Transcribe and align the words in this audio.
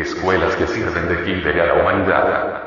Escuelas 0.00 0.56
que 0.56 0.66
sirven 0.66 1.08
de 1.08 1.24
kinder 1.24 1.60
a 1.60 1.66
la 1.66 1.74
humanidad. 1.74 2.62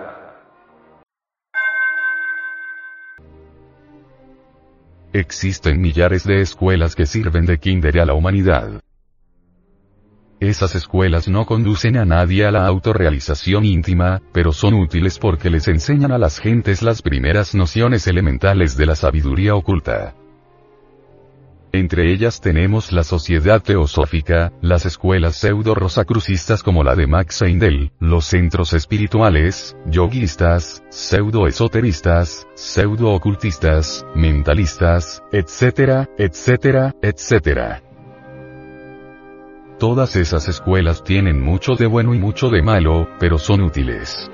Existen 5.14 5.82
millares 5.82 6.26
de 6.26 6.42
escuelas 6.42 6.96
que 6.96 7.08
sirven 7.08 7.48
de 7.48 7.58
kinder 7.58 8.02
a 8.02 8.06
la 8.06 8.14
humanidad. 8.14 8.84
Esas 10.40 10.76
escuelas 10.76 11.28
no 11.28 11.48
conducen 11.48 11.98
a 11.98 12.06
nadie 12.06 12.46
a 12.46 12.52
la 12.52 12.68
autorrealización 12.68 13.66
íntima, 13.66 14.22
pero 14.32 14.52
son 14.52 14.76
útiles 14.76 15.18
porque 15.18 15.50
les 15.50 15.68
enseñan 15.68 16.12
a 16.12 16.20
las 16.20 16.40
gentes 16.40 16.84
las 16.84 17.02
primeras 17.02 17.56
nociones 17.56 18.06
elementales 18.06 18.78
de 18.78 18.86
la 18.86 18.96
sabiduría 18.96 19.56
oculta. 19.56 20.14
Entre 21.76 22.14
ellas 22.14 22.40
tenemos 22.40 22.92
la 22.92 23.04
Sociedad 23.04 23.60
Teosófica, 23.60 24.54
las 24.62 24.86
escuelas 24.86 25.38
pseudo-rosacrucistas 25.38 26.62
como 26.62 26.84
la 26.84 26.96
de 26.96 27.08
Max 27.08 27.42
Eindel, 27.42 27.92
los 28.00 28.26
centros 28.26 28.74
espirituales, 28.74 29.76
yoguistas, 29.88 30.84
pseudo-esoteristas, 30.92 32.48
pseudo-ocultistas, 32.54 34.06
mentalistas, 34.14 35.24
etcétera, 35.32 36.08
etcétera, 36.20 36.94
etcétera. 37.02 37.82
Todas 39.80 40.16
esas 40.16 40.48
escuelas 40.48 41.04
tienen 41.04 41.42
mucho 41.42 41.74
de 41.74 41.88
bueno 41.88 42.14
y 42.14 42.20
mucho 42.20 42.50
de 42.50 42.62
malo, 42.62 43.10
pero 43.20 43.40
son 43.40 43.62
útiles. 43.62 44.30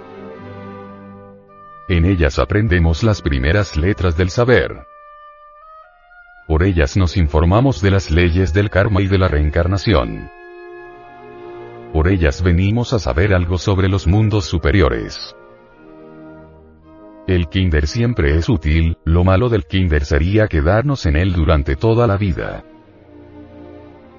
En 1.87 2.03
ellas 2.03 2.37
aprendemos 2.37 3.01
las 3.01 3.21
primeras 3.21 3.77
letras 3.77 4.17
del 4.17 4.29
saber. 4.29 4.89
Por 6.49 6.63
ellas 6.63 6.97
nos 6.97 7.15
informamos 7.15 7.79
de 7.79 7.91
las 7.91 8.09
leyes 8.09 8.53
del 8.53 8.71
karma 8.71 9.03
y 9.03 9.07
de 9.07 9.19
la 9.19 9.27
reencarnación. 9.27 10.31
Por 11.93 12.07
ellas 12.07 12.41
venimos 12.41 12.91
a 12.91 12.97
saber 12.97 13.35
algo 13.35 13.59
sobre 13.59 13.87
los 13.87 14.07
mundos 14.07 14.45
superiores. 14.45 15.35
El 17.27 17.49
kinder 17.49 17.85
siempre 17.85 18.35
es 18.35 18.49
útil, 18.49 18.97
lo 19.05 19.23
malo 19.23 19.49
del 19.49 19.65
kinder 19.65 20.03
sería 20.03 20.47
quedarnos 20.47 21.05
en 21.05 21.17
él 21.17 21.33
durante 21.33 21.75
toda 21.75 22.07
la 22.07 22.17
vida. 22.17 22.63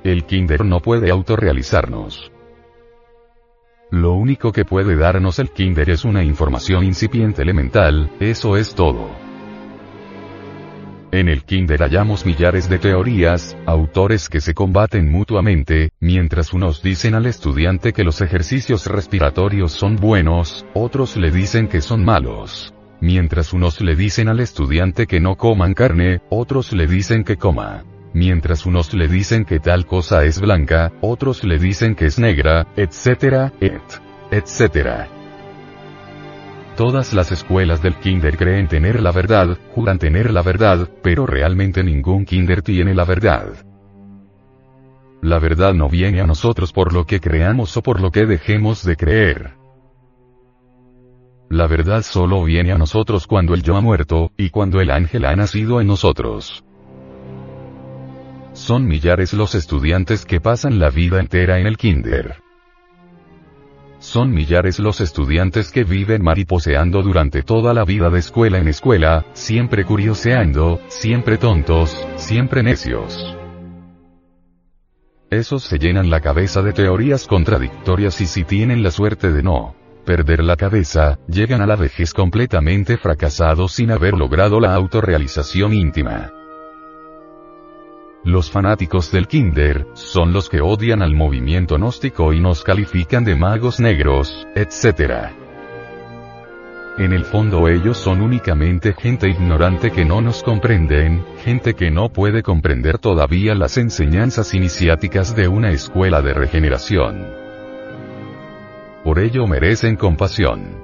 El 0.04 0.24
kinder 0.24 0.64
no 0.64 0.78
puede 0.78 1.10
autorrealizarnos. 1.10 2.30
Lo 3.90 4.12
único 4.12 4.52
que 4.52 4.64
puede 4.64 4.94
darnos 4.94 5.40
el 5.40 5.50
kinder 5.50 5.90
es 5.90 6.04
una 6.04 6.22
información 6.22 6.84
incipiente 6.84 7.42
elemental, 7.42 8.08
eso 8.20 8.56
es 8.56 8.76
todo. 8.76 9.10
En 11.12 11.28
el 11.28 11.42
Kinder 11.42 11.80
hallamos 11.80 12.24
millares 12.24 12.68
de 12.68 12.78
teorías, 12.78 13.56
autores 13.66 14.28
que 14.28 14.40
se 14.40 14.54
combaten 14.54 15.10
mutuamente, 15.10 15.90
mientras 15.98 16.52
unos 16.52 16.82
dicen 16.82 17.16
al 17.16 17.26
estudiante 17.26 17.92
que 17.92 18.04
los 18.04 18.20
ejercicios 18.20 18.86
respiratorios 18.86 19.72
son 19.72 19.96
buenos, 19.96 20.64
otros 20.72 21.16
le 21.16 21.32
dicen 21.32 21.66
que 21.66 21.80
son 21.80 22.04
malos. 22.04 22.72
Mientras 23.00 23.52
unos 23.52 23.80
le 23.80 23.96
dicen 23.96 24.28
al 24.28 24.38
estudiante 24.38 25.08
que 25.08 25.18
no 25.18 25.34
coman 25.34 25.74
carne, 25.74 26.20
otros 26.30 26.72
le 26.72 26.86
dicen 26.86 27.24
que 27.24 27.36
coma. 27.36 27.82
Mientras 28.14 28.64
unos 28.64 28.94
le 28.94 29.08
dicen 29.08 29.44
que 29.44 29.58
tal 29.58 29.86
cosa 29.86 30.24
es 30.24 30.40
blanca, 30.40 30.92
otros 31.00 31.42
le 31.42 31.58
dicen 31.58 31.96
que 31.96 32.06
es 32.06 32.20
negra, 32.20 32.68
etcétera, 32.76 33.52
et, 33.60 33.82
etcétera. 34.30 35.19
Todas 36.80 37.12
las 37.12 37.30
escuelas 37.30 37.82
del 37.82 37.96
kinder 37.96 38.38
creen 38.38 38.66
tener 38.66 39.02
la 39.02 39.12
verdad, 39.12 39.58
juran 39.74 39.98
tener 39.98 40.32
la 40.32 40.40
verdad, 40.40 40.88
pero 41.02 41.26
realmente 41.26 41.84
ningún 41.84 42.24
kinder 42.24 42.62
tiene 42.62 42.94
la 42.94 43.04
verdad. 43.04 43.52
La 45.20 45.38
verdad 45.38 45.74
no 45.74 45.90
viene 45.90 46.22
a 46.22 46.26
nosotros 46.26 46.72
por 46.72 46.94
lo 46.94 47.04
que 47.04 47.20
creamos 47.20 47.76
o 47.76 47.82
por 47.82 48.00
lo 48.00 48.10
que 48.10 48.24
dejemos 48.24 48.82
de 48.82 48.96
creer. 48.96 49.50
La 51.50 51.66
verdad 51.66 52.00
solo 52.00 52.42
viene 52.44 52.72
a 52.72 52.78
nosotros 52.78 53.26
cuando 53.26 53.52
el 53.52 53.62
yo 53.62 53.76
ha 53.76 53.82
muerto, 53.82 54.32
y 54.38 54.48
cuando 54.48 54.80
el 54.80 54.90
ángel 54.90 55.26
ha 55.26 55.36
nacido 55.36 55.82
en 55.82 55.86
nosotros. 55.86 56.64
Son 58.54 58.86
millares 58.86 59.34
los 59.34 59.54
estudiantes 59.54 60.24
que 60.24 60.40
pasan 60.40 60.78
la 60.78 60.88
vida 60.88 61.20
entera 61.20 61.58
en 61.58 61.66
el 61.66 61.76
kinder. 61.76 62.36
Son 64.00 64.32
millares 64.32 64.78
los 64.78 65.02
estudiantes 65.02 65.70
que 65.70 65.84
viven 65.84 66.22
mariposeando 66.22 67.02
durante 67.02 67.42
toda 67.42 67.74
la 67.74 67.84
vida 67.84 68.08
de 68.08 68.18
escuela 68.18 68.58
en 68.58 68.66
escuela, 68.66 69.26
siempre 69.34 69.84
curioseando, 69.84 70.80
siempre 70.88 71.36
tontos, 71.36 71.94
siempre 72.16 72.62
necios. 72.62 73.36
Esos 75.30 75.64
se 75.64 75.78
llenan 75.78 76.08
la 76.08 76.20
cabeza 76.20 76.62
de 76.62 76.72
teorías 76.72 77.26
contradictorias 77.26 78.20
y 78.22 78.26
si 78.26 78.44
tienen 78.44 78.82
la 78.82 78.90
suerte 78.90 79.30
de 79.30 79.42
no 79.42 79.76
perder 80.06 80.42
la 80.42 80.56
cabeza, 80.56 81.18
llegan 81.28 81.60
a 81.60 81.66
la 81.66 81.76
vejez 81.76 82.14
completamente 82.14 82.96
fracasados 82.96 83.72
sin 83.72 83.92
haber 83.92 84.14
logrado 84.14 84.58
la 84.58 84.74
autorrealización 84.74 85.74
íntima. 85.74 86.32
Los 88.24 88.50
fanáticos 88.50 89.10
del 89.10 89.26
Kinder, 89.26 89.86
son 89.94 90.34
los 90.34 90.50
que 90.50 90.60
odian 90.60 91.00
al 91.00 91.14
movimiento 91.14 91.76
gnóstico 91.76 92.34
y 92.34 92.40
nos 92.40 92.62
califican 92.62 93.24
de 93.24 93.34
magos 93.34 93.80
negros, 93.80 94.46
etc. 94.54 95.30
En 96.98 97.14
el 97.14 97.24
fondo 97.24 97.66
ellos 97.66 97.96
son 97.96 98.20
únicamente 98.20 98.92
gente 98.92 99.26
ignorante 99.26 99.90
que 99.90 100.04
no 100.04 100.20
nos 100.20 100.42
comprenden, 100.42 101.24
gente 101.42 101.72
que 101.72 101.90
no 101.90 102.10
puede 102.10 102.42
comprender 102.42 102.98
todavía 102.98 103.54
las 103.54 103.78
enseñanzas 103.78 104.52
iniciáticas 104.52 105.34
de 105.34 105.48
una 105.48 105.70
escuela 105.70 106.20
de 106.20 106.34
regeneración. 106.34 107.26
Por 109.02 109.18
ello 109.18 109.46
merecen 109.46 109.96
compasión. 109.96 110.78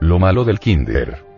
Lo 0.00 0.18
malo 0.18 0.44
del 0.44 0.58
Kinder. 0.58 1.33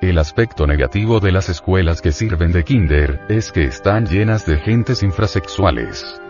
El 0.00 0.18
aspecto 0.18 0.64
negativo 0.68 1.18
de 1.18 1.32
las 1.32 1.48
escuelas 1.48 2.00
que 2.00 2.12
sirven 2.12 2.52
de 2.52 2.62
kinder, 2.62 3.20
es 3.28 3.50
que 3.50 3.64
están 3.64 4.06
llenas 4.06 4.46
de 4.46 4.56
gentes 4.58 5.02
infrasexuales. 5.02 6.20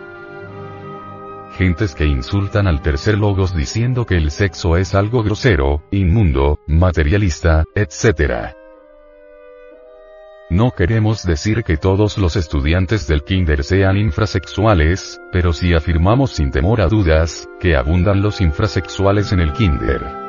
Gentes 1.55 1.93
que 1.93 2.07
insultan 2.07 2.65
al 2.65 2.81
tercer 2.81 3.19
logos 3.19 3.55
diciendo 3.55 4.07
que 4.07 4.15
el 4.15 4.31
sexo 4.31 4.75
es 4.75 4.95
algo 4.95 5.21
grosero, 5.21 5.83
inmundo, 5.91 6.57
materialista, 6.65 7.63
etc. 7.75 8.55
No 10.49 10.71
queremos 10.71 11.23
decir 11.23 11.63
que 11.63 11.77
todos 11.77 12.17
los 12.17 12.37
estudiantes 12.37 13.05
del 13.05 13.23
kinder 13.23 13.63
sean 13.63 13.97
infrasexuales, 13.97 15.21
pero 15.31 15.53
sí 15.53 15.75
afirmamos 15.75 16.31
sin 16.31 16.49
temor 16.49 16.81
a 16.81 16.87
dudas, 16.87 17.47
que 17.59 17.75
abundan 17.75 18.23
los 18.23 18.41
infrasexuales 18.41 19.31
en 19.31 19.41
el 19.41 19.53
kinder. 19.53 20.28